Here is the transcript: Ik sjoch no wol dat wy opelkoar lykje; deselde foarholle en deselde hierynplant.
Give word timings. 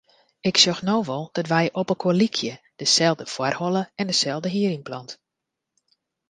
Ik 0.49 0.55
sjoch 0.61 0.81
no 0.87 0.97
wol 1.09 1.25
dat 1.35 1.51
wy 1.53 1.63
opelkoar 1.79 2.17
lykje; 2.21 2.53
deselde 2.79 3.25
foarholle 3.35 3.83
en 3.99 4.05
deselde 4.09 4.49
hierynplant. 4.55 5.11